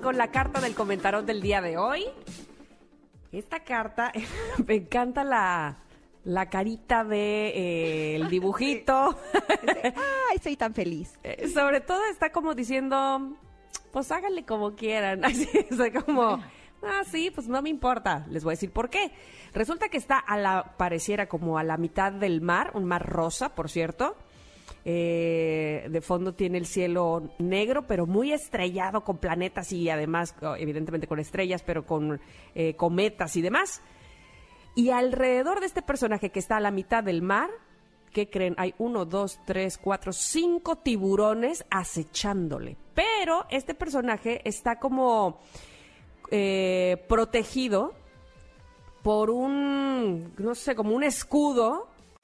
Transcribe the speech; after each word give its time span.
Con 0.00 0.16
la 0.16 0.30
carta 0.30 0.60
del 0.60 0.76
comentarón 0.76 1.26
del 1.26 1.42
día 1.42 1.60
de 1.60 1.76
hoy. 1.76 2.04
Esta 3.32 3.64
carta, 3.64 4.12
me 4.66 4.76
encanta 4.76 5.24
la, 5.24 5.78
la 6.22 6.48
carita 6.48 7.02
de 7.02 7.48
eh, 7.48 8.16
el 8.16 8.28
dibujito. 8.30 9.18
Ay, 10.30 10.38
soy 10.40 10.56
tan 10.56 10.72
feliz. 10.72 11.18
Eh, 11.24 11.48
Sobre 11.48 11.80
todo 11.80 12.00
está 12.12 12.30
como 12.30 12.54
diciendo, 12.54 13.36
pues 13.90 14.12
háganle 14.12 14.44
como 14.44 14.76
quieran. 14.76 15.24
Así, 15.24 15.48
sea, 15.76 15.92
como, 16.04 16.40
ah, 16.82 17.02
sí, 17.10 17.32
pues 17.34 17.48
no 17.48 17.60
me 17.60 17.68
importa. 17.68 18.24
Les 18.30 18.44
voy 18.44 18.52
a 18.52 18.54
decir 18.54 18.70
por 18.70 18.88
qué. 18.88 19.10
Resulta 19.52 19.88
que 19.88 19.96
está 19.96 20.16
a 20.16 20.36
la, 20.36 20.76
pareciera 20.76 21.28
como 21.28 21.58
a 21.58 21.64
la 21.64 21.76
mitad 21.76 22.12
del 22.12 22.40
mar, 22.40 22.70
un 22.74 22.84
mar 22.84 23.04
rosa, 23.04 23.56
por 23.56 23.68
cierto. 23.68 24.16
Eh, 24.84 25.86
de 25.90 26.00
fondo 26.00 26.34
tiene 26.34 26.58
el 26.58 26.66
cielo 26.66 27.30
negro, 27.38 27.86
pero 27.86 28.06
muy 28.06 28.32
estrellado 28.32 29.04
con 29.04 29.18
planetas 29.18 29.72
y 29.72 29.88
además, 29.88 30.34
oh, 30.42 30.56
evidentemente 30.56 31.06
con 31.06 31.20
estrellas, 31.20 31.62
pero 31.62 31.86
con 31.86 32.20
eh, 32.54 32.74
cometas 32.74 33.36
y 33.36 33.42
demás. 33.42 33.80
Y 34.74 34.90
alrededor 34.90 35.60
de 35.60 35.66
este 35.66 35.82
personaje 35.82 36.30
que 36.30 36.38
está 36.38 36.56
a 36.56 36.60
la 36.60 36.70
mitad 36.70 37.04
del 37.04 37.22
mar, 37.22 37.50
¿qué 38.12 38.28
creen? 38.28 38.54
Hay 38.58 38.74
uno, 38.78 39.04
dos, 39.04 39.38
tres, 39.44 39.78
cuatro, 39.78 40.12
cinco 40.12 40.76
tiburones 40.76 41.64
acechándole. 41.70 42.76
Pero 42.94 43.46
este 43.50 43.74
personaje 43.74 44.40
está 44.44 44.78
como 44.78 45.40
eh, 46.30 47.04
protegido 47.08 47.92
por 49.02 49.30
un, 49.30 50.32
no 50.38 50.54
sé, 50.54 50.74
como 50.74 50.94
un 50.94 51.04
escudo. 51.04 51.88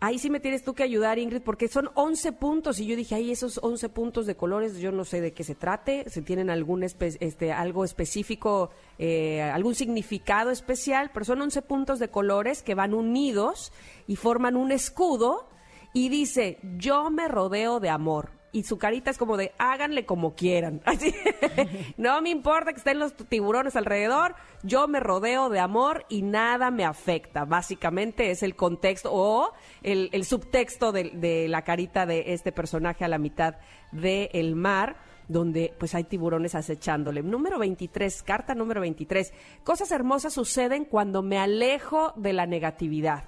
Ahí 0.00 0.20
sí 0.20 0.30
me 0.30 0.38
tienes 0.38 0.62
tú 0.62 0.74
que 0.74 0.84
ayudar, 0.84 1.18
Ingrid, 1.18 1.42
porque 1.42 1.66
son 1.66 1.90
11 1.94 2.30
puntos 2.32 2.78
y 2.78 2.86
yo 2.86 2.94
dije, 2.94 3.16
ahí 3.16 3.32
esos 3.32 3.58
11 3.60 3.88
puntos 3.88 4.26
de 4.26 4.36
colores, 4.36 4.78
yo 4.78 4.92
no 4.92 5.04
sé 5.04 5.20
de 5.20 5.32
qué 5.32 5.42
se 5.42 5.56
trate, 5.56 6.04
si 6.08 6.22
tienen 6.22 6.50
algún 6.50 6.84
este, 6.84 7.52
algo 7.52 7.84
específico, 7.84 8.70
eh, 9.00 9.42
algún 9.42 9.74
significado 9.74 10.52
especial, 10.52 11.10
pero 11.12 11.24
son 11.24 11.42
11 11.42 11.62
puntos 11.62 11.98
de 11.98 12.10
colores 12.10 12.62
que 12.62 12.76
van 12.76 12.94
unidos 12.94 13.72
y 14.06 14.14
forman 14.14 14.56
un 14.56 14.70
escudo 14.70 15.48
y 15.92 16.10
dice, 16.10 16.60
yo 16.76 17.10
me 17.10 17.26
rodeo 17.26 17.80
de 17.80 17.90
amor. 17.90 18.37
Y 18.52 18.62
su 18.64 18.78
carita 18.78 19.10
es 19.10 19.18
como 19.18 19.36
de, 19.36 19.52
háganle 19.58 20.06
como 20.06 20.34
quieran. 20.34 20.80
Así, 20.86 21.14
no 21.96 22.20
me 22.22 22.30
importa 22.30 22.72
que 22.72 22.78
estén 22.78 22.98
los 22.98 23.14
tiburones 23.14 23.76
alrededor, 23.76 24.34
yo 24.62 24.88
me 24.88 25.00
rodeo 25.00 25.48
de 25.50 25.60
amor 25.60 26.06
y 26.08 26.22
nada 26.22 26.70
me 26.70 26.84
afecta. 26.84 27.44
Básicamente 27.44 28.30
es 28.30 28.42
el 28.42 28.56
contexto 28.56 29.10
o 29.12 29.52
el, 29.82 30.24
subtexto 30.24 30.92
de, 30.92 31.10
de 31.14 31.48
la 31.48 31.62
carita 31.62 32.06
de 32.06 32.32
este 32.32 32.52
personaje 32.52 33.04
a 33.04 33.08
la 33.08 33.18
mitad 33.18 33.56
del 33.92 34.54
mar 34.54 34.96
donde 35.28 35.74
pues 35.78 35.94
hay 35.94 36.04
tiburones 36.04 36.54
acechándole. 36.54 37.22
Número 37.22 37.58
23, 37.58 38.22
carta 38.22 38.54
número 38.54 38.80
23. 38.80 39.32
Cosas 39.62 39.92
hermosas 39.92 40.32
suceden 40.32 40.84
cuando 40.84 41.22
me 41.22 41.38
alejo 41.38 42.12
de 42.16 42.32
la 42.32 42.46
negatividad. 42.46 43.24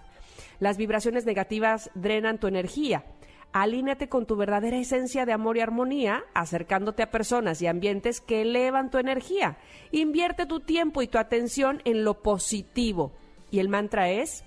Las 0.59 0.77
vibraciones 0.77 1.25
negativas 1.27 1.91
drenan 1.95 2.39
tu 2.39 2.47
energía. 2.47 3.05
Alíneate 3.53 4.09
con 4.09 4.27
tu 4.27 4.37
verdadera 4.37 4.77
esencia 4.77 5.27
de 5.27 5.33
amor 5.33 5.57
y 5.57 5.61
armonía, 5.61 6.23
acercándote 6.35 7.03
a 7.03 7.11
personas 7.11 7.61
y 7.61 7.67
ambientes 7.67 8.21
que 8.21 8.43
elevan 8.43 8.91
tu 8.91 8.99
energía. 8.99 9.59
Invierte 9.91 10.47
tu 10.47 10.61
tiempo 10.61 11.03
y 11.03 11.09
tu 11.09 11.19
atención 11.19 11.83
en 11.85 12.05
lo 12.05 12.23
positivo. 12.23 13.13
Y 13.51 13.59
el 13.59 13.69
mantra 13.69 14.09
es, 14.09 14.45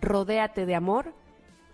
rodéate 0.00 0.66
de 0.66 0.74
amor 0.74 1.14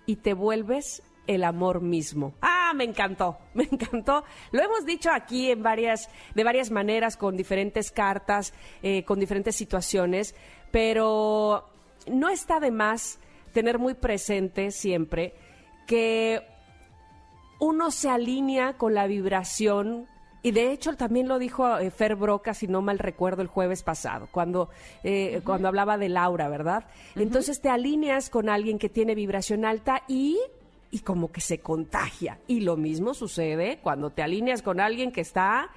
y 0.05 0.17
te 0.17 0.35
vuelves 0.35 1.03
el 1.27 1.45
amor 1.45 1.81
mismo. 1.81 2.35
Ah, 2.43 2.73
me 2.75 2.85
encantó, 2.85 3.39
me 3.55 3.65
encantó. 3.65 4.25
Lo 4.53 4.63
hemos 4.63 4.85
dicho 4.85 5.11
aquí 5.11 5.51
en 5.51 5.63
varias, 5.63 6.11
de 6.35 6.45
varias 6.45 6.71
maneras, 6.71 7.17
con 7.17 7.39
diferentes 7.39 7.91
cartas, 7.91 8.53
eh, 8.83 9.03
con 9.05 9.19
diferentes 9.19 9.57
situaciones, 9.57 10.35
pero 10.71 11.65
no 12.07 12.29
está 12.29 12.61
de 12.61 12.71
más 12.71 13.19
tener 13.55 13.79
muy 13.79 13.95
presente 13.95 14.71
siempre 14.71 15.33
que 15.87 16.43
uno 17.59 17.91
se 17.91 18.11
alinea 18.11 18.75
con 18.75 18.95
la 18.95 19.07
vibración 19.07 20.07
y 20.45 20.51
de 20.51 20.73
hecho 20.73 20.95
también 20.95 21.27
lo 21.27 21.39
dijo 21.39 21.79
eh, 21.79 21.91
Fer 21.91 22.17
Broca, 22.17 22.53
si 22.53 22.69
no 22.69 22.83
mal 22.83 22.99
recuerdo, 22.99 23.41
el 23.41 23.49
jueves 23.49 23.83
pasado, 23.83 24.29
cuando, 24.31 24.69
eh, 25.03 25.41
cuando 25.43 25.69
hablaba 25.69 25.97
de 25.97 26.11
Laura, 26.11 26.51
¿verdad? 26.51 26.85
Entonces 27.17 27.63
te 27.63 27.71
alineas 27.71 28.29
con 28.29 28.51
alguien 28.51 28.79
que 28.79 28.91
tiene 28.91 29.15
vibración 29.15 29.65
alta 29.65 30.03
y, 30.07 30.39
y 30.91 30.99
como 30.99 31.33
que 31.33 31.41
se 31.41 31.61
contagia. 31.61 32.39
Y 32.47 32.61
lo 32.61 32.77
mismo 32.77 33.15
sucede 33.15 33.79
cuando 33.83 34.11
te 34.11 34.23
alineas 34.23 34.61
con 34.61 34.81
alguien 34.81 35.13
que 35.13 35.23
está 35.23 35.71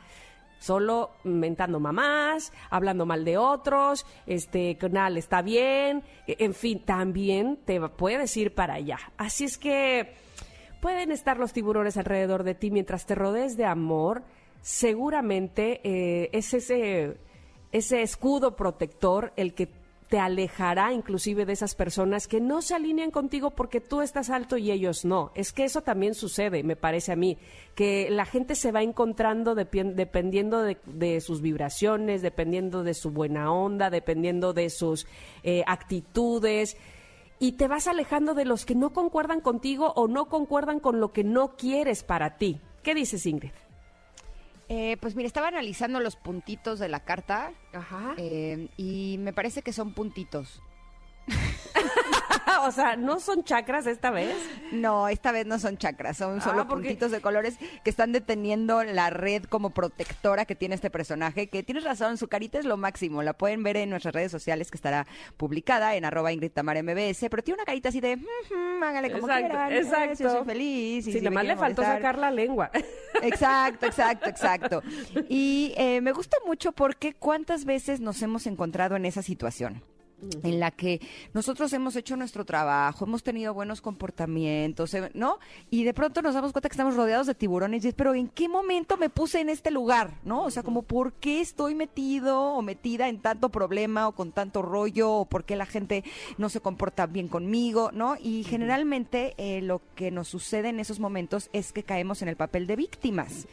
solo 0.59 1.11
mentando 1.23 1.79
mamás, 1.79 2.51
hablando 2.69 3.05
mal 3.05 3.25
de 3.25 3.37
otros, 3.37 4.05
este, 4.25 4.77
que 4.77 5.17
está 5.17 5.41
bien, 5.41 6.03
e- 6.27 6.37
en 6.39 6.53
fin, 6.53 6.83
también 6.83 7.57
te 7.65 7.79
puedes 7.89 8.35
ir 8.37 8.53
para 8.53 8.75
allá. 8.75 8.97
Así 9.17 9.45
es 9.45 9.57
que 9.57 10.13
pueden 10.81 11.11
estar 11.11 11.37
los 11.37 11.53
tiburones 11.53 11.97
alrededor 11.97 12.43
de 12.43 12.55
ti 12.55 12.71
mientras 12.71 13.05
te 13.05 13.15
rodees 13.15 13.57
de 13.57 13.65
amor, 13.65 14.23
seguramente 14.61 15.81
eh, 15.83 16.29
es 16.33 16.53
ese, 16.53 17.17
ese 17.71 18.01
escudo 18.01 18.55
protector 18.55 19.33
el 19.35 19.53
que 19.53 19.67
te 20.09 20.19
alejará 20.19 20.93
inclusive 20.93 21.45
de 21.45 21.53
esas 21.53 21.75
personas 21.75 22.27
que 22.27 22.39
no 22.39 22.61
se 22.61 22.75
alinean 22.75 23.11
contigo 23.11 23.51
porque 23.51 23.81
tú 23.81 24.01
estás 24.01 24.29
alto 24.29 24.57
y 24.57 24.71
ellos 24.71 25.03
no. 25.03 25.31
Es 25.35 25.51
que 25.51 25.65
eso 25.65 25.81
también 25.81 26.13
sucede, 26.13 26.63
me 26.63 26.75
parece 26.75 27.11
a 27.11 27.15
mí, 27.15 27.37
que 27.75 28.09
la 28.09 28.25
gente 28.25 28.55
se 28.55 28.71
va 28.71 28.83
encontrando 28.83 29.53
dependiendo 29.53 30.61
de, 30.61 30.77
de 30.85 31.19
sus 31.19 31.41
vibraciones, 31.41 32.21
dependiendo 32.21 32.83
de 32.83 32.93
su 32.93 33.11
buena 33.11 33.51
onda, 33.51 33.89
dependiendo 33.89 34.53
de 34.53 34.69
sus 34.69 35.07
eh, 35.43 35.63
actitudes 35.67 36.77
y 37.39 37.53
te 37.53 37.67
vas 37.67 37.87
alejando 37.87 38.33
de 38.33 38.45
los 38.45 38.65
que 38.65 38.75
no 38.75 38.93
concuerdan 38.93 39.41
contigo 39.41 39.93
o 39.95 40.07
no 40.07 40.25
concuerdan 40.27 40.79
con 40.79 40.99
lo 40.99 41.11
que 41.11 41.23
no 41.23 41.55
quieres 41.55 42.03
para 42.03 42.37
ti. 42.37 42.59
¿Qué 42.81 42.95
dices, 42.95 43.25
Ingrid? 43.25 43.51
Eh, 44.69 44.97
pues 44.99 45.15
mira, 45.15 45.27
estaba 45.27 45.47
analizando 45.47 45.99
los 45.99 46.15
puntitos 46.17 46.79
de 46.79 46.89
la 46.89 46.99
carta 47.01 47.53
Ajá. 47.73 48.15
eh, 48.17 48.67
y 48.75 49.17
me 49.19 49.31
parece 49.33 49.61
que 49.61 49.71
son 49.71 49.93
puntitos. 49.93 50.61
O 52.67 52.71
sea, 52.71 52.95
¿no 52.95 53.19
son 53.19 53.43
chakras 53.43 53.87
esta 53.87 54.11
vez? 54.11 54.35
No, 54.71 55.07
esta 55.07 55.31
vez 55.31 55.45
no 55.45 55.59
son 55.59 55.77
chakras, 55.77 56.17
son 56.17 56.41
solo 56.41 56.61
Ah, 56.61 56.67
porque- 56.67 56.87
puntitos 56.87 57.11
de 57.11 57.21
colores 57.21 57.57
que 57.83 57.89
están 57.89 58.11
deteniendo 58.11 58.83
la 58.83 59.09
red 59.09 59.43
como 59.45 59.69
protectora 59.71 60.45
que 60.45 60.55
tiene 60.55 60.75
este 60.75 60.89
personaje, 60.89 61.47
que 61.47 61.63
tienes 61.63 61.83
razón, 61.83 62.17
su 62.17 62.27
carita 62.27 62.59
es 62.59 62.65
lo 62.65 62.77
máximo, 62.77 63.23
la 63.23 63.33
pueden 63.33 63.63
ver 63.63 63.77
en 63.77 63.89
nuestras 63.89 64.13
redes 64.13 64.31
sociales 64.31 64.69
que 64.71 64.77
estará 64.77 65.07
publicada 65.37 65.95
en 65.95 66.05
arroba 66.05 66.31
Ingrid 66.31 66.51
MBS, 66.55 67.29
pero 67.29 67.43
tiene 67.43 67.55
una 67.59 67.65
carita 67.65 67.89
así 67.89 67.99
de, 68.01 68.15
"Ujú, 68.15 68.83
hágale 68.83 69.11
como 69.11 69.27
Exacto, 69.27 69.47
quieran, 69.47 69.71
exacto. 69.73 70.23
yo 70.23 70.29
soy 70.29 70.45
feliz. 70.45 71.07
y 71.07 71.11
Sí, 71.11 71.19
si 71.19 71.21
nada 71.25 71.43
le 71.43 71.55
faltó 71.55 71.81
molestar". 71.81 71.97
sacar 72.01 72.17
la 72.17 72.31
lengua. 72.31 72.71
Exacto, 73.21 73.85
exacto, 73.85 74.29
exacto. 74.29 74.81
Y 75.29 75.73
eh, 75.77 76.01
me 76.01 76.11
gusta 76.11 76.37
mucho 76.45 76.71
porque 76.71 77.13
cuántas 77.13 77.65
veces 77.65 77.99
nos 77.99 78.21
hemos 78.21 78.47
encontrado 78.47 78.95
en 78.95 79.05
esa 79.05 79.21
situación 79.21 79.81
en 80.43 80.59
la 80.59 80.71
que 80.71 80.99
nosotros 81.33 81.71
hemos 81.73 81.95
hecho 81.95 82.17
nuestro 82.17 82.43
trabajo, 82.45 83.05
hemos 83.05 83.23
tenido 83.23 83.53
buenos 83.53 83.81
comportamientos, 83.81 84.93
eh, 84.93 85.11
¿no? 85.13 85.39
Y 85.69 85.83
de 85.83 85.93
pronto 85.93 86.21
nos 86.21 86.33
damos 86.33 86.51
cuenta 86.51 86.69
que 86.69 86.73
estamos 86.73 86.95
rodeados 86.95 87.27
de 87.27 87.35
tiburones 87.35 87.85
y 87.85 87.89
es, 87.89 87.93
pero 87.93 88.15
¿en 88.15 88.27
qué 88.27 88.49
momento 88.49 88.97
me 88.97 89.09
puse 89.09 89.39
en 89.39 89.49
este 89.49 89.71
lugar, 89.71 90.15
¿no? 90.23 90.43
O 90.43 90.51
sea, 90.51 90.63
como 90.63 90.81
¿por 90.81 91.13
qué 91.13 91.41
estoy 91.41 91.75
metido 91.75 92.41
o 92.41 92.61
metida 92.61 93.09
en 93.09 93.19
tanto 93.19 93.49
problema 93.49 94.07
o 94.07 94.13
con 94.13 94.31
tanto 94.31 94.61
rollo 94.61 95.11
o 95.11 95.25
por 95.25 95.45
qué 95.45 95.55
la 95.55 95.65
gente 95.65 96.03
no 96.37 96.49
se 96.49 96.61
comporta 96.61 97.05
bien 97.05 97.27
conmigo, 97.27 97.91
¿no? 97.93 98.15
Y 98.21 98.43
generalmente 98.43 99.35
eh, 99.37 99.61
lo 99.61 99.81
que 99.95 100.11
nos 100.11 100.27
sucede 100.27 100.69
en 100.69 100.79
esos 100.79 100.99
momentos 100.99 101.49
es 101.53 101.71
que 101.71 101.83
caemos 101.83 102.21
en 102.21 102.27
el 102.27 102.35
papel 102.35 102.67
de 102.67 102.75
víctimas. 102.75 103.47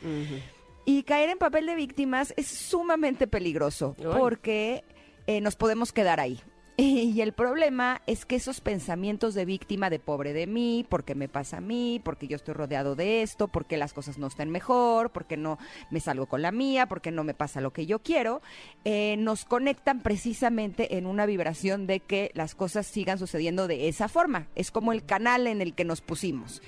Y 0.87 1.03
caer 1.05 1.31
en 1.31 1.39
papel 1.39 1.67
de 1.67 1.75
víctimas 1.75 2.35
es 2.37 2.47
sumamente 2.47 3.27
peligroso 3.27 3.97
porque 4.19 4.85
eh, 5.27 5.41
nos 5.41 5.57
podemos 5.57 5.93
quedar 5.93 6.21
ahí. 6.21 6.41
Y 7.15 7.21
el 7.21 7.33
problema 7.33 8.03
es 8.07 8.25
que 8.25 8.37
esos 8.37 8.61
pensamientos 8.61 9.35
de 9.35 9.45
víctima, 9.45 9.91
de 9.91 9.99
pobre 9.99 10.33
de 10.33 10.47
mí, 10.47 10.85
porque 10.89 11.15
me 11.15 11.29
pasa 11.29 11.59
a 11.59 11.61
mí, 11.61 12.01
porque 12.03 12.27
yo 12.27 12.37
estoy 12.37 12.55
rodeado 12.55 12.97
de 12.97 13.23
esto, 13.23 13.49
porque 13.49 13.77
las 13.77 13.93
cosas 13.93 14.19
no 14.19 14.27
están 14.27 14.51
mejor, 14.51 15.11
porque 15.11 15.37
no 15.37 15.59
me 15.91 16.01
salgo 16.01 16.27
con 16.27 16.43
la 16.43 16.51
mía, 16.51 16.87
porque 16.87 17.13
no 17.13 17.23
me 17.23 17.35
pasa 17.35 17.61
lo 17.61 17.73
que 17.73 17.87
yo 17.87 18.01
quiero, 18.01 18.43
eh, 18.85 19.17
nos 19.19 19.45
conectan 19.45 20.01
precisamente 20.01 20.97
en 20.97 21.07
una 21.07 21.27
vibración 21.27 21.87
de 21.87 22.01
que 22.01 22.33
las 22.35 22.55
cosas 22.55 22.87
sigan 22.87 23.19
sucediendo 23.19 23.69
de 23.69 23.89
esa 23.89 24.09
forma. 24.09 24.49
Es 24.57 24.71
como 24.71 24.93
el 24.93 25.05
canal 25.05 25.47
en 25.47 25.61
el 25.61 25.75
que 25.75 25.85
nos 25.85 26.01
pusimos. 26.01 26.63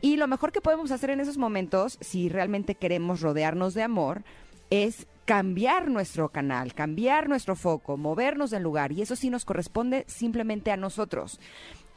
Y 0.00 0.16
lo 0.16 0.26
mejor 0.28 0.52
que 0.52 0.60
podemos 0.60 0.90
hacer 0.90 1.10
en 1.10 1.20
esos 1.20 1.36
momentos, 1.36 1.98
si 2.00 2.28
realmente 2.28 2.74
queremos 2.74 3.20
rodearnos 3.20 3.74
de 3.74 3.82
amor, 3.82 4.22
es 4.70 5.06
cambiar 5.24 5.88
nuestro 5.88 6.30
canal, 6.30 6.74
cambiar 6.74 7.28
nuestro 7.28 7.56
foco, 7.56 7.96
movernos 7.96 8.50
del 8.50 8.62
lugar 8.62 8.92
y 8.92 9.02
eso 9.02 9.16
sí 9.16 9.30
nos 9.30 9.44
corresponde 9.44 10.04
simplemente 10.08 10.70
a 10.70 10.76
nosotros. 10.76 11.38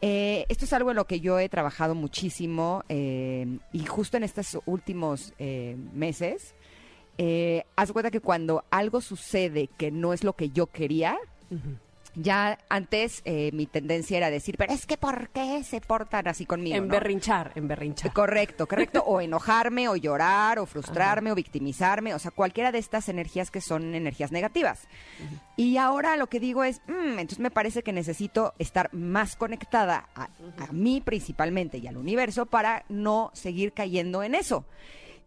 Eh, 0.02 0.46
esto 0.50 0.66
es 0.66 0.74
algo 0.74 0.92
en 0.92 0.98
lo 0.98 1.08
que 1.08 1.20
yo 1.20 1.40
he 1.40 1.50
trabajado 1.50 1.96
muchísimo 1.96 2.84
eh, 2.90 3.58
y 3.72 3.86
justo 3.86 4.18
en 4.18 4.24
estos 4.24 4.60
últimos 4.66 5.34
eh, 5.40 5.78
meses, 5.94 6.54
haz 7.76 7.92
cuenta 7.92 8.12
que 8.12 8.20
cuando 8.20 8.66
algo 8.70 9.00
sucede 9.02 9.70
que 9.78 9.90
no 9.90 10.14
es 10.14 10.24
lo 10.24 10.34
que 10.34 10.50
yo 10.50 10.68
quería, 10.68 11.18
ya 12.16 12.58
antes 12.70 13.22
eh, 13.26 13.52
mi 13.54 13.66
tendencia 13.66 14.18
era 14.18 14.30
decir, 14.30 14.56
pero 14.58 14.74
es 14.74 14.86
que 14.86 14.98
¿por 14.98 15.30
qué 15.30 15.64
se 15.64 15.82
portan 15.82 16.28
así 16.28 16.46
conmigo? 16.46 16.76
En 16.76 16.88
berrinchar, 16.88 17.52
en 17.56 17.68
berrinchar. 17.68 18.14
Correcto, 18.14 18.68
correcto. 18.68 19.04
o 19.06 19.22
enojarme, 19.22 19.88
o 19.90 19.96
llorar, 19.96 20.60
o 20.60 20.66
frustrarme, 20.66 21.32
o 21.32 21.36
victimizarme. 21.36 22.14
O 22.14 22.20
sea, 22.20 22.32
cualquiera 22.32 22.72
de 22.72 22.80
estas 22.80 23.10
energías 23.10 23.52
que 23.52 23.62
son 23.62 23.96
energías 23.96 24.32
negativas. 24.32 24.88
Y 25.58 25.78
ahora 25.78 26.16
lo 26.18 26.28
que 26.28 26.40
digo 26.40 26.64
es, 26.64 26.82
mm, 26.88 27.20
entonces 27.20 27.40
me 27.40 27.52
parece 27.52 27.84
que 27.84 27.94
necesito 27.94 28.54
estar 28.60 28.94
más 28.94 29.36
conectada 29.36 30.10
a 30.16 30.30
mí 30.72 31.02
principalmente 31.02 31.78
y 31.78 31.88
al 31.88 31.98
universo 31.98 32.46
para 32.46 32.86
no 32.90 33.32
seguir 33.34 33.74
cayendo 33.74 34.24
en 34.24 34.36
eso 34.36 34.66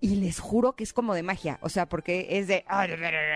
y 0.01 0.17
les 0.17 0.39
juro 0.39 0.75
que 0.75 0.85
es 0.85 0.93
como 0.93 1.15
de 1.15 1.23
magia, 1.23 1.59
o 1.61 1.69
sea, 1.69 1.89
porque 1.89 2.29
es 2.31 2.47
de, 2.47 2.65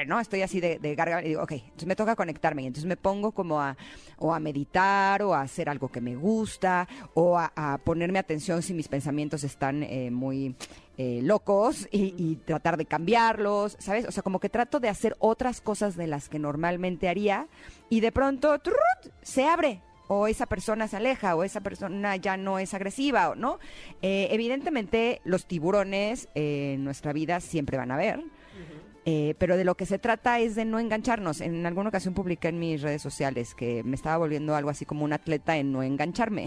no, 0.07 0.21
estoy 0.21 0.43
así 0.43 0.61
de, 0.61 0.79
de 0.79 0.95
garganta 0.95 1.25
y 1.25 1.31
digo, 1.31 1.43
ok, 1.43 1.53
entonces 1.53 1.87
me 1.87 1.97
toca 1.97 2.15
conectarme 2.15 2.63
y 2.63 2.67
entonces 2.67 2.89
me 2.89 2.97
pongo 2.97 3.33
como 3.33 3.61
a, 3.61 3.77
o 4.19 4.33
a 4.33 4.39
meditar 4.39 5.23
o 5.23 5.35
a 5.35 5.41
hacer 5.41 5.69
algo 5.69 5.89
que 5.89 6.01
me 6.01 6.15
gusta 6.15 6.87
o 7.15 7.37
a, 7.39 7.79
ponerme 7.85 8.21
atención 8.21 8.63
si 8.63 8.75
mis 8.75 8.89
pensamientos 8.89 9.43
están 9.43 9.83
eh, 9.83 10.11
muy 10.13 10.55
eh, 10.99 11.21
locos 11.23 11.89
y, 11.91 12.15
y, 12.17 12.37
tratar 12.37 12.77
de 12.77 12.85
cambiarlos, 12.85 13.77
¿sabes? 13.81 14.07
O 14.07 14.13
sea, 14.13 14.23
como 14.23 14.39
que 14.39 14.49
trato 14.49 14.79
de 14.79 14.89
hacer 14.89 15.17
otras 15.19 15.61
cosas 15.61 15.97
de 15.97 16.07
las 16.07 16.29
que 16.29 16.39
normalmente 16.39 17.09
haría 17.09 17.49
y 17.89 18.01
de 18.01 18.13
pronto 18.13 18.61
se 19.23 19.47
abre 19.47 19.81
o 20.13 20.27
esa 20.27 20.47
persona 20.47 20.89
se 20.89 20.97
aleja 20.97 21.35
o 21.35 21.43
esa 21.43 21.61
persona 21.61 22.17
ya 22.17 22.37
no 22.37 22.59
es 22.59 22.75
agresiva, 22.75 23.35
¿no? 23.37 23.59
Eh, 24.03 24.29
evidentemente 24.31 25.21
los 25.25 25.47
tiburones 25.47 26.29
eh, 26.35 26.75
en 26.75 26.85
nuestra 26.85 27.13
vida 27.13 27.41
siempre 27.41 27.79
van 27.79 27.91
a 27.91 27.95
haber. 27.95 28.23
Eh, 29.05 29.35
pero 29.39 29.57
de 29.57 29.65
lo 29.65 29.75
que 29.75 29.85
se 29.85 29.99
trata 29.99 30.39
es 30.39 30.55
de 30.55 30.65
no 30.65 30.79
engancharnos. 30.79 31.41
En 31.41 31.67
alguna 31.67 31.89
ocasión 31.89 32.15
publiqué 32.15 32.49
en 32.49 32.61
mis 32.61 32.83
redes 32.83 33.03
sociales 33.03 33.55
que 33.55 33.83
me 33.83 33.97
estaba 33.97 34.17
volviendo 34.17 34.55
algo 34.55 34.71
así 34.71 34.85
como 34.85 35.05
un 35.05 35.13
atleta 35.13 35.57
en 35.57 35.73
no 35.73 35.83
engancharme. 35.83 36.47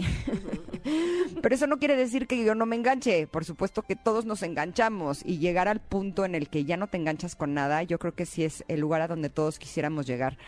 pero 1.42 1.54
eso 1.54 1.66
no 1.66 1.78
quiere 1.78 1.96
decir 1.96 2.26
que 2.26 2.42
yo 2.44 2.54
no 2.54 2.66
me 2.66 2.76
enganche. 2.76 3.26
Por 3.26 3.44
supuesto 3.44 3.82
que 3.82 3.96
todos 3.96 4.24
nos 4.24 4.42
enganchamos 4.42 5.22
y 5.24 5.38
llegar 5.38 5.68
al 5.68 5.80
punto 5.80 6.24
en 6.24 6.34
el 6.34 6.48
que 6.48 6.64
ya 6.64 6.76
no 6.76 6.86
te 6.86 6.96
enganchas 6.96 7.36
con 7.36 7.54
nada, 7.54 7.82
yo 7.82 7.98
creo 7.98 8.14
que 8.14 8.26
sí 8.26 8.44
es 8.44 8.64
el 8.68 8.80
lugar 8.80 9.02
a 9.02 9.08
donde 9.08 9.30
todos 9.30 9.58
quisiéramos 9.58 10.06
llegar. 10.06 10.38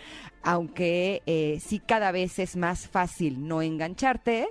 Aunque 0.43 1.23
eh, 1.27 1.59
sí 1.61 1.81
cada 1.81 2.13
vez 2.13 2.39
es 2.39 2.57
más 2.57 2.89
fácil 2.89 3.47
no 3.47 3.63
engancharte, 3.63 4.49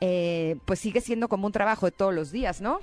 eh, 0.00 0.56
pues 0.64 0.80
sigue 0.80 1.00
siendo 1.00 1.28
como 1.28 1.46
un 1.46 1.52
trabajo 1.52 1.86
de 1.86 1.92
todos 1.92 2.14
los 2.14 2.30
días, 2.30 2.60
¿no? 2.60 2.80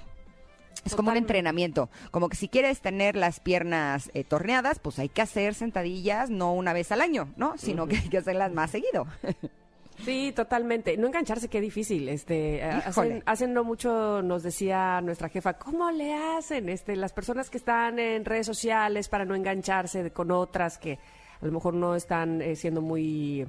Es 0.85 0.95
como 0.95 1.11
un 1.11 1.17
entrenamiento, 1.17 1.89
como 2.09 2.27
que 2.27 2.35
si 2.35 2.47
quieres 2.47 2.81
tener 2.81 3.15
las 3.15 3.39
piernas 3.39 4.09
eh, 4.15 4.23
torneadas, 4.23 4.79
pues 4.79 4.97
hay 4.97 5.09
que 5.09 5.21
hacer 5.21 5.53
sentadillas 5.53 6.31
no 6.31 6.53
una 6.53 6.73
vez 6.73 6.91
al 6.91 7.01
año, 7.01 7.31
¿no? 7.35 7.55
Sino 7.57 7.87
que 7.87 7.97
hay 7.97 8.09
que 8.09 8.17
hacerlas 8.17 8.51
más 8.51 8.71
seguido. 8.71 9.05
Sí, 10.03 10.31
totalmente. 10.35 10.97
No 10.97 11.07
engancharse, 11.07 11.47
qué 11.47 11.61
difícil. 11.61 12.09
Este, 12.09 12.63
hacen, 12.63 13.53
no 13.53 13.63
mucho 13.63 14.21
nos 14.21 14.43
decía 14.43 15.01
nuestra 15.01 15.29
jefa, 15.29 15.53
¿cómo 15.53 15.91
le 15.91 16.13
hacen? 16.13 16.69
Este, 16.69 16.95
las 16.95 17.13
personas 17.13 17.49
que 17.49 17.57
están 17.57 17.99
en 17.99 18.25
redes 18.25 18.45
sociales 18.45 19.09
para 19.09 19.25
no 19.25 19.35
engancharse 19.35 20.11
con 20.11 20.31
otras 20.31 20.77
que 20.77 20.99
a 21.41 21.45
lo 21.45 21.51
mejor 21.51 21.73
no 21.73 21.95
están 21.95 22.41
eh, 22.41 22.55
siendo 22.55 22.81
muy 22.81 23.47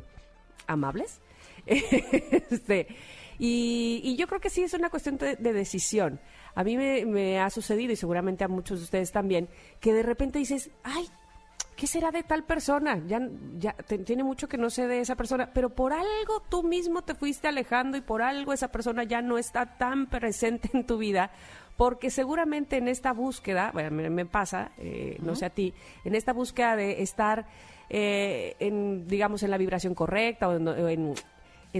amables. 0.67 1.21
este, 1.67 2.89
y, 3.39 4.17
yo 4.17 4.27
creo 4.27 4.41
que 4.41 4.51
sí 4.51 4.63
es 4.63 4.75
una 4.75 4.91
cuestión 4.91 5.17
de 5.19 5.53
decisión. 5.53 6.21
A 6.55 6.65
mí 6.65 6.77
me, 6.77 7.41
ha 7.41 7.51
sucedido, 7.51 7.93
y 7.93 7.97
seguramente 7.97 8.45
a 8.45 8.49
muchos 8.49 8.79
de 8.79 8.85
ustedes 8.85 9.13
también, 9.13 9.49
que 9.81 9.93
de 9.93 10.03
repente 10.03 10.39
dices, 10.39 10.71
ay, 10.83 11.09
¿qué 11.77 11.87
será 11.87 12.11
de 12.11 12.23
tal 12.23 12.45
persona? 12.45 13.01
Ya, 13.07 13.21
ya 13.59 13.73
tiene 13.73 14.25
mucho 14.25 14.49
que 14.49 14.59
no 14.59 14.71
sé 14.71 14.87
de 14.87 15.01
esa 15.01 15.17
persona, 15.17 15.51
pero 15.53 15.71
por 15.71 15.93
algo 15.93 16.43
tú 16.49 16.63
mismo 16.63 17.03
te 17.03 17.15
fuiste 17.15 17.49
alejando 17.49 17.97
y 17.97 18.01
por 18.01 18.23
algo 18.23 18.53
esa 18.53 18.69
persona 18.69 19.05
ya 19.05 19.23
no 19.23 19.39
está 19.39 19.77
tan 19.79 20.07
presente 20.07 20.71
en 20.73 20.87
tu 20.87 20.99
vida, 20.99 21.31
porque 21.77 22.11
seguramente 22.11 22.77
en 22.77 22.89
esta 22.89 23.13
búsqueda, 23.13 23.71
bueno, 23.73 23.91
me, 23.91 24.27
pasa, 24.27 24.73
eh, 24.79 25.17
no 25.23 25.35
sé 25.35 25.47
a 25.47 25.51
ti, 25.51 25.75
en 26.05 26.15
esta 26.15 26.33
búsqueda 26.33 26.77
de 26.77 27.03
estar, 27.03 27.47
eh, 27.89 28.57
en, 28.59 29.07
digamos, 29.09 29.43
en 29.43 29.51
la 29.51 29.59
vibración 29.59 29.95
correcta 29.95 30.49
o 30.49 30.57
en 30.57 30.69
en 30.69 31.15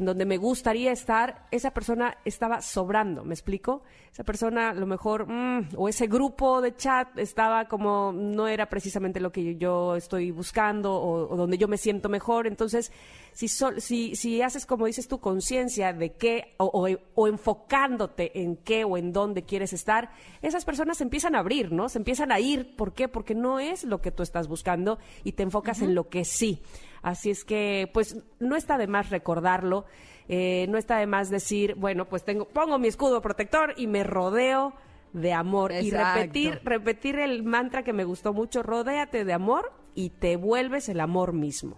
donde 0.01 0.25
me 0.25 0.39
gustaría 0.39 0.91
estar, 0.91 1.47
esa 1.51 1.73
persona 1.73 2.17
estaba 2.25 2.63
sobrando, 2.63 3.25
¿me 3.25 3.35
explico? 3.35 3.83
Esa 4.11 4.25
persona 4.25 4.71
a 4.71 4.75
lo 4.75 4.87
mejor, 4.87 5.27
mm, 5.27 5.71
o 5.77 5.89
ese 5.89 6.07
grupo 6.07 6.61
de 6.63 6.75
chat 6.75 7.19
estaba 7.19 7.67
como, 7.67 8.13
no 8.13 8.49
era 8.49 8.69
precisamente 8.69 9.21
lo 9.21 9.33
que 9.33 9.57
yo 9.57 9.97
estoy 9.97 10.31
buscando 10.31 10.95
o, 10.95 11.37
donde 11.37 11.59
yo 11.59 11.69
me 11.69 11.77
siento 11.77 12.09
mejor. 12.09 12.47
Entonces, 12.47 12.91
si, 13.33 13.49
si, 13.49 14.17
si 14.17 14.43
haces, 14.43 14.65
como 14.67 14.87
dices 14.87 15.09
tu 15.09 15.21
conciencia 15.21 15.93
de 15.93 16.13
qué, 16.13 16.55
o, 16.57 16.89
o, 17.15 17.29
enfocándote 17.29 18.41
en 18.41 18.57
qué 18.57 18.85
o 18.85 18.97
en 18.97 19.13
dónde 19.13 19.45
quieres 19.45 19.73
estar, 19.73 20.11
esas 20.41 20.65
personas 20.65 20.99
se 20.99 21.05
empiezan 21.05 21.35
a 21.35 21.41
abrir, 21.41 21.71
¿no? 21.71 21.89
Se 21.89 21.99
empiezan 21.99 22.33
a 22.33 22.41
ir. 22.41 22.77
¿Por 22.77 22.95
qué? 22.95 23.09
Porque 23.09 23.35
no 23.35 23.61
es 23.61 23.85
lo 23.85 24.01
que 24.01 24.11
tú 24.11 24.23
estás 24.23 24.49
buscando 24.49 24.99
y 25.25 25.33
te 25.33 25.43
enfocas 25.43 25.83
en 25.83 25.95
lo 25.95 26.09
que 26.09 26.25
sí. 26.25 26.63
Así 27.03 27.31
es 27.31 27.45
que, 27.45 27.91
pues, 27.93 28.17
no 28.39 28.57
está 28.57 28.79
de 28.79 28.87
más 28.87 29.11
recordarlo, 29.11 29.85
eh, 30.29 30.67
no 30.69 30.79
está 30.79 30.99
de 30.99 31.07
más 31.07 31.31
decir, 31.31 31.75
bueno, 31.75 32.09
pues 32.09 32.25
tengo, 32.25 32.47
pongo 32.47 32.79
mi 32.79 32.89
escudo 32.89 33.21
protector 33.21 33.75
y 33.77 33.89
me 33.89 34.05
rodeo 34.05 34.73
de 35.13 35.33
amor. 35.33 35.73
Y 35.73 35.91
repetir, 35.91 36.61
repetir 36.65 37.19
el 37.19 37.43
mantra 37.43 37.83
que 37.83 37.93
me 37.93 38.05
gustó 38.05 38.33
mucho, 38.33 38.63
rodéate 38.63 39.25
de 39.25 39.33
amor 39.33 39.73
y 39.95 40.11
te 40.11 40.37
vuelves 40.37 40.89
el 40.89 41.01
amor 41.01 41.33
mismo. 41.33 41.77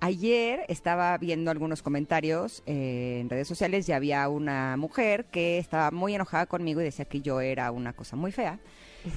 Ayer 0.00 0.64
estaba 0.68 1.16
viendo 1.18 1.50
algunos 1.50 1.82
comentarios 1.82 2.62
eh, 2.66 3.18
en 3.20 3.30
redes 3.30 3.48
sociales 3.48 3.88
y 3.88 3.92
había 3.92 4.28
una 4.28 4.76
mujer 4.76 5.26
que 5.26 5.58
estaba 5.58 5.90
muy 5.90 6.14
enojada 6.14 6.46
conmigo 6.46 6.80
y 6.80 6.84
decía 6.84 7.06
que 7.06 7.22
yo 7.22 7.40
era 7.40 7.70
una 7.70 7.94
cosa 7.94 8.16
muy 8.16 8.30
fea. 8.30 8.60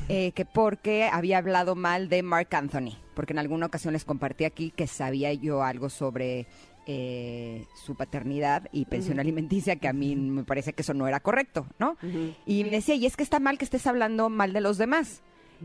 Eh, 0.10 0.32
que 0.34 0.46
porque 0.46 1.10
había 1.12 1.38
hablado 1.38 1.76
mal 1.76 2.10
de 2.10 2.22
Mark 2.22 2.50
Anthony, 2.52 2.98
porque 3.14 3.34
en 3.34 3.40
alguna 3.40 3.68
ocasión 3.68 3.94
les 3.94 4.04
compartí 4.04 4.44
aquí 4.44 4.72
que 4.72 4.86
sabía 4.86 5.32
yo 5.34 5.64
algo 5.64 5.90
sobre 5.90 6.46
eh, 6.86 7.66
su 7.86 7.96
paternidad 7.96 8.68
y 8.72 8.86
pensión 8.86 9.20
alimenticia, 9.20 9.78
que 9.78 9.88
a 9.88 9.94
mí 9.94 10.16
me 10.16 10.44
parece 10.44 10.74
que 10.74 10.82
eso 10.82 10.94
no 10.94 11.08
era 11.08 11.20
correcto, 11.20 11.68
¿no? 11.80 11.98
Y 12.46 12.64
me 12.64 12.70
decía, 12.70 12.96
y 12.96 13.06
es 13.06 13.16
que 13.16 13.24
está 13.24 13.40
mal 13.40 13.58
que 13.58 13.66
estés 13.66 13.88
hablando 13.88 14.30
mal 14.30 14.54
de 14.54 14.62
los 14.62 14.78
demás. 14.78 15.22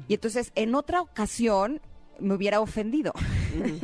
Y 0.08 0.14
entonces, 0.14 0.52
en 0.54 0.74
otra 0.74 1.00
ocasión, 1.00 1.80
me 2.18 2.34
hubiera 2.34 2.60
ofendido. 2.60 3.12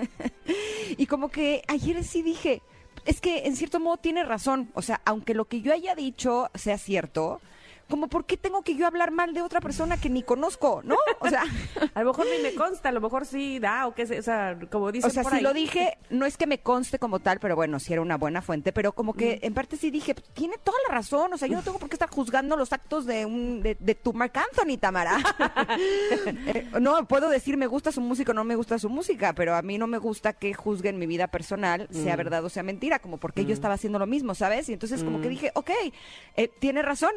y 0.97 1.07
como 1.07 1.29
que 1.31 1.63
ayer 1.69 2.03
sí 2.05 2.23
dije, 2.23 2.63
es 3.05 3.21
que 3.21 3.47
en 3.47 3.57
cierto 3.57 3.81
modo 3.81 3.99
tiene 3.99 4.25
razón. 4.25 4.71
O 4.75 4.83
sea, 4.83 5.01
aunque 5.05 5.35
lo 5.35 5.47
que 5.47 5.61
yo 5.61 5.73
haya 5.73 5.95
dicho 5.95 6.51
sea 6.55 6.79
cierto, 6.79 7.41
como 7.89 8.09
por 8.09 8.27
qué 8.27 8.37
tengo 8.37 8.63
que 8.63 8.77
yo 8.77 8.87
hablar 8.87 9.11
mal 9.11 9.33
de 9.33 9.43
otra 9.43 9.61
persona 9.61 9.97
que 9.97 10.11
ni 10.11 10.23
conozco, 10.23 10.83
¿no? 10.85 10.97
O 11.21 11.29
sea, 11.29 11.43
a 11.95 12.03
lo 12.03 12.11
mejor 12.11 12.27
ni 12.27 12.43
me 12.43 12.55
consta, 12.55 12.91
a 12.91 12.93
lo 12.93 13.01
mejor 13.01 13.27
sí 13.27 13.59
da 13.59 13.87
o 13.87 13.95
qué 13.95 14.07
sé, 14.07 14.19
o 14.19 14.23
sea, 14.23 14.59
como 14.71 14.93
dice 14.93 15.07
O 15.07 15.11
sea, 15.11 15.25
si 15.25 15.41
lo 15.41 15.53
dije, 15.53 15.99
no 16.11 16.27
es 16.27 16.37
que 16.37 16.47
me 16.47 16.59
conste 16.61 16.99
como 16.99 17.21
tal, 17.21 17.41
pero 17.41 17.57
bueno, 17.57 17.81
sí 17.81 17.93
era 17.93 18.03
una 18.03 18.17
buena 18.17 18.43
fuente, 18.43 18.73
pero 18.73 18.93
como 18.93 19.15
que 19.15 19.41
en 19.43 19.55
parte 19.55 19.77
sí 19.77 19.91
dije, 19.91 20.15
tiene 20.35 20.57
toda 20.63 20.77
la 20.87 20.95
razón, 20.95 21.33
o 21.33 21.39
sea, 21.39 21.49
yo 21.49 21.57
no 21.57 21.63
tengo 21.63 21.79
por 21.79 21.89
qué 21.89 21.95
estar 21.95 22.11
juzgando 22.11 22.57
los 22.57 22.73
actos 22.73 23.07
de 23.07 23.25
un 23.25 23.63
de, 23.63 23.95
tu 23.95 24.13
Marc 24.13 24.37
Anthony, 24.37 24.79
Tamara. 24.79 25.19
Eh, 26.47 26.67
no 26.81 27.07
puedo 27.07 27.29
decir 27.29 27.57
me 27.57 27.67
gusta 27.67 27.93
su 27.93 28.01
música 28.01 28.33
o 28.33 28.35
no 28.35 28.45
me 28.45 28.57
gusta 28.57 28.79
su 28.79 28.89
música, 28.89 29.35
pero 29.35 29.55
a 29.55 29.63
mí 29.63 29.79
no 29.79 29.87
me 29.87 29.99
gusta 29.99 30.33
que 30.33 30.55
juzguen 30.55 30.99
mi 30.99 31.07
vida 31.07 31.29
personal, 31.29 31.89
sea 31.91 32.17
verdad 32.17 32.45
o 32.45 32.49
sea 32.49 32.63
mentira, 32.63 32.99
como 32.99 33.19
porque 33.19 33.45
yo 33.45 33.53
estaba 33.53 33.75
haciendo 33.75 33.99
lo 33.99 34.07
mismo, 34.07 34.35
¿sabes? 34.35 34.69
Y 34.69 34.73
entonces 34.73 35.05
como 35.05 35.21
que 35.21 35.29
dije, 35.29 35.51
ok, 35.55 35.71
eh, 36.37 36.49
tiene 36.61 36.83
razón, 36.83 37.13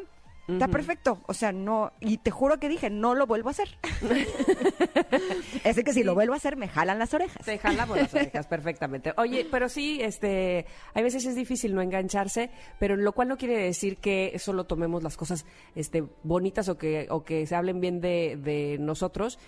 Está 0.48 0.68
perfecto. 0.68 1.22
O 1.28 1.34
sea, 1.34 1.52
no, 1.52 1.94
y 2.00 2.18
te 2.18 2.32
juro 2.32 2.60
que 2.60 2.68
dije, 2.68 2.90
no 2.90 3.16
lo 3.16 3.28
vuelvo 3.28 3.50
a 3.50 3.52
hacer. 3.52 3.78
es 5.64 5.84
que 5.84 5.94
si 5.94 6.04
lo 6.04 6.14
vuelvo 6.14 6.34
a 6.34 6.38
hacer, 6.38 6.58
me 6.58 6.68
jalan 6.68 7.00
las 7.00 7.14
orejas. 7.14 7.46
Te 7.46 7.58
jalan 7.58 7.88
por 7.88 7.98
las 7.98 8.14
orejas, 8.14 8.48
perfectamente. 8.50 9.14
Oye, 9.18 9.48
pero 9.50 9.70
sí, 9.70 10.00
este, 10.02 10.66
hay 10.94 11.04
veces 11.04 11.26
es 11.26 11.36
difícil 11.36 11.74
no 11.76 11.82
engancharse, 11.82 12.50
pero 12.80 12.96
lo 12.96 13.14
cual 13.14 13.30
no 13.30 13.38
quiere 13.38 13.58
decir 13.58 13.98
que 13.98 14.38
solo 14.40 14.66
tomemos 14.66 15.04
las 15.04 15.16
cosas, 15.16 15.46
este, 15.76 16.04
bonitas 16.24 16.68
o 16.70 16.78
que, 16.78 17.08
o 17.10 17.24
que 17.24 17.46
se 17.46 17.56
hablen 17.56 17.80
bien 17.80 18.02
de, 18.02 18.38
de 18.42 18.78
nosotros 18.80 19.40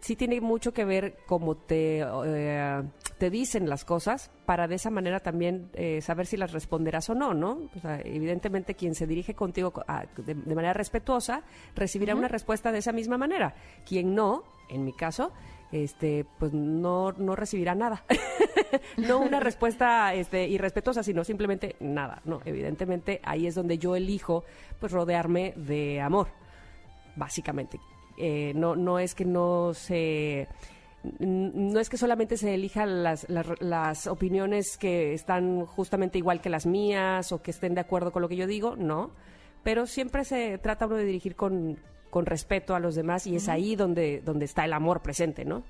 sí 0.00 0.16
tiene 0.16 0.40
mucho 0.40 0.72
que 0.72 0.84
ver 0.84 1.16
cómo 1.26 1.56
te, 1.56 2.00
eh, 2.00 2.82
te 3.18 3.30
dicen 3.30 3.68
las 3.68 3.84
cosas 3.84 4.30
para 4.46 4.68
de 4.68 4.76
esa 4.76 4.90
manera 4.90 5.20
también 5.20 5.70
eh, 5.74 6.00
saber 6.00 6.26
si 6.26 6.36
las 6.36 6.52
responderás 6.52 7.10
o 7.10 7.14
no, 7.14 7.34
¿no? 7.34 7.68
O 7.76 7.80
sea, 7.80 8.00
evidentemente 8.04 8.74
quien 8.74 8.94
se 8.94 9.06
dirige 9.06 9.34
contigo 9.34 9.72
de, 10.16 10.34
manera 10.34 10.72
respetuosa 10.72 11.42
recibirá 11.74 12.14
una 12.14 12.28
respuesta 12.28 12.72
de 12.72 12.78
esa 12.78 12.92
misma 12.92 13.18
manera. 13.18 13.54
Quien 13.84 14.14
no, 14.14 14.44
en 14.70 14.84
mi 14.84 14.92
caso, 14.92 15.32
este, 15.72 16.24
pues 16.38 16.52
no, 16.52 17.12
no 17.12 17.34
recibirá 17.34 17.74
nada. 17.74 18.04
no 18.96 19.18
una 19.18 19.40
respuesta 19.40 20.14
este, 20.14 20.46
irrespetuosa, 20.46 21.02
sino 21.02 21.24
simplemente 21.24 21.76
nada. 21.80 22.22
No, 22.24 22.40
evidentemente 22.44 23.20
ahí 23.24 23.46
es 23.46 23.54
donde 23.54 23.78
yo 23.78 23.96
elijo 23.96 24.44
pues 24.78 24.92
rodearme 24.92 25.54
de 25.56 26.00
amor, 26.00 26.28
básicamente. 27.16 27.80
Eh, 28.16 28.52
no, 28.54 28.76
no 28.76 28.98
es 28.98 29.14
que 29.14 29.24
no 29.24 29.74
se 29.74 30.48
no 31.18 31.80
es 31.80 31.88
que 31.88 31.96
solamente 31.96 32.36
se 32.36 32.54
elijan 32.54 33.02
las, 33.02 33.26
las, 33.28 34.06
opiniones 34.06 34.76
que 34.78 35.14
están 35.14 35.64
justamente 35.66 36.18
igual 36.18 36.40
que 36.40 36.50
las 36.50 36.66
mías 36.66 37.32
o 37.32 37.42
que 37.42 37.50
estén 37.50 37.74
de 37.74 37.80
acuerdo 37.80 38.12
con 38.12 38.22
lo 38.22 38.28
que 38.28 38.36
yo 38.36 38.46
digo, 38.46 38.76
no, 38.76 39.10
pero 39.62 39.86
siempre 39.86 40.24
se 40.24 40.58
trata 40.58 40.86
uno 40.86 40.96
de 40.96 41.04
dirigir 41.04 41.36
con, 41.36 41.78
con 42.10 42.26
respeto 42.26 42.74
a 42.74 42.80
los 42.80 42.94
demás 42.94 43.26
y 43.26 43.36
es 43.36 43.48
ahí 43.48 43.76
donde, 43.76 44.22
donde 44.24 44.44
está 44.44 44.64
el 44.64 44.72
amor 44.72 45.02
presente, 45.02 45.44
¿no? 45.44 45.62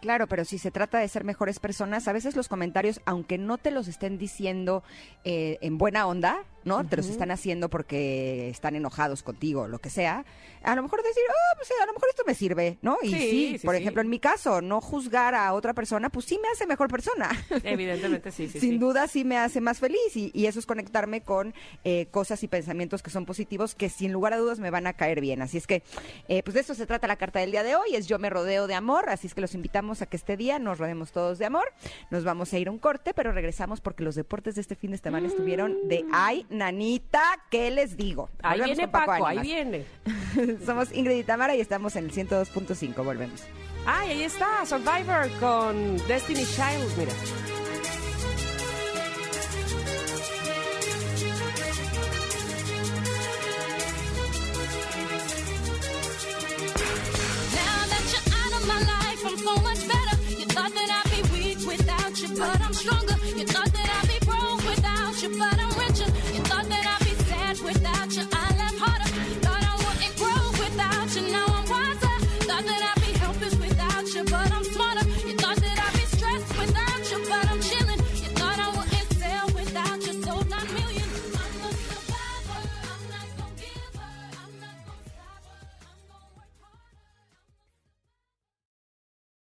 Claro, 0.00 0.26
pero 0.26 0.44
si 0.44 0.58
se 0.58 0.72
trata 0.72 0.98
de 0.98 1.06
ser 1.06 1.22
mejores 1.22 1.60
personas, 1.60 2.08
a 2.08 2.12
veces 2.12 2.34
los 2.34 2.48
comentarios, 2.48 3.00
aunque 3.06 3.38
no 3.38 3.56
te 3.56 3.70
los 3.70 3.86
estén 3.86 4.18
diciendo 4.18 4.82
eh, 5.24 5.58
en 5.60 5.78
buena 5.78 6.08
onda, 6.08 6.44
¿no? 6.64 6.86
Te 6.86 6.96
los 6.96 7.08
están 7.08 7.30
haciendo 7.30 7.68
porque 7.68 8.48
están 8.48 8.76
enojados 8.76 9.22
contigo, 9.22 9.68
lo 9.68 9.78
que 9.78 9.90
sea. 9.90 10.24
A 10.62 10.76
lo 10.76 10.82
mejor 10.82 11.02
decir, 11.02 11.22
oh, 11.28 11.56
pues 11.56 11.70
a 11.80 11.86
lo 11.86 11.92
mejor 11.92 12.08
esto 12.08 12.22
me 12.26 12.34
sirve, 12.34 12.78
¿no? 12.82 12.96
Y 13.02 13.12
sí, 13.12 13.60
por 13.64 13.74
ejemplo, 13.74 14.00
en 14.00 14.08
mi 14.08 14.20
caso, 14.20 14.60
no 14.60 14.80
juzgar 14.80 15.34
a 15.34 15.52
otra 15.54 15.74
persona, 15.74 16.08
pues 16.08 16.26
sí 16.26 16.38
me 16.40 16.48
hace 16.48 16.66
mejor 16.66 16.88
persona. 16.88 17.30
Evidentemente, 17.64 18.30
sí, 18.30 18.48
sí. 18.48 18.60
Sin 18.60 18.78
duda 18.78 19.08
sí 19.08 19.24
me 19.24 19.38
hace 19.38 19.60
más 19.60 19.80
feliz 19.80 20.16
y, 20.16 20.30
eso 20.46 20.58
es 20.58 20.66
conectarme 20.66 21.22
con 21.22 21.54
eh, 21.84 22.06
cosas 22.10 22.42
y 22.42 22.48
pensamientos 22.48 23.02
que 23.02 23.10
son 23.10 23.24
positivos 23.24 23.74
que 23.74 23.88
sin 23.88 24.12
lugar 24.12 24.34
a 24.34 24.36
dudas 24.36 24.58
me 24.58 24.70
van 24.70 24.86
a 24.86 24.92
caer 24.92 25.20
bien. 25.20 25.40
Así 25.40 25.56
es 25.56 25.66
que, 25.66 25.82
eh, 26.28 26.42
pues 26.42 26.54
de 26.54 26.60
eso 26.60 26.74
se 26.74 26.86
trata 26.86 27.06
la 27.06 27.16
carta 27.16 27.40
del 27.40 27.52
día 27.52 27.62
de 27.62 27.74
hoy, 27.74 27.94
es 27.94 28.06
yo 28.06 28.18
me 28.18 28.28
rodeo 28.28 28.66
de 28.66 28.74
amor, 28.74 29.08
así 29.08 29.26
es 29.26 29.34
que 29.34 29.40
los 29.40 29.54
invitamos 29.54 30.02
a 30.02 30.06
que 30.06 30.16
este 30.16 30.36
día 30.36 30.58
nos 30.58 30.78
rodeemos 30.78 31.12
todos 31.12 31.38
de 31.38 31.46
amor. 31.46 31.72
Nos 32.10 32.24
vamos 32.24 32.52
a 32.52 32.58
ir 32.58 32.68
a 32.68 32.70
un 32.70 32.78
corte, 32.78 33.14
pero 33.14 33.32
regresamos 33.32 33.80
porque 33.80 34.04
los 34.04 34.14
deportes 34.14 34.54
de 34.54 34.60
este 34.60 34.74
fin 34.74 34.90
de 34.90 34.98
semana 34.98 35.26
estuvieron 35.26 35.88
de 35.88 36.04
ay 36.12 36.46
Nanita, 36.52 37.22
¿qué 37.50 37.70
les 37.70 37.96
digo? 37.96 38.28
Ahí 38.42 38.60
viene 38.62 38.88
Paco, 38.88 39.26
ahí 39.26 39.38
viene. 39.38 39.84
Somos 40.66 40.92
Ingrid 40.92 41.18
y 41.18 41.24
Tamara 41.24 41.54
y 41.54 41.60
estamos 41.60 41.96
en 41.96 42.04
el 42.04 42.12
102.5. 42.12 43.04
Volvemos. 43.04 43.42
Ay, 43.86 44.10
ahí 44.10 44.22
está, 44.22 44.64
Survivor 44.64 45.28
con 45.40 45.96
Destiny 46.06 46.44
Child, 46.44 46.96
mira. 46.96 47.12